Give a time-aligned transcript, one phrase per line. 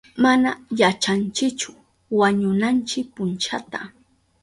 [0.23, 0.49] Mana
[0.81, 1.71] yachanchichu
[2.19, 3.79] wañunanchi punchata.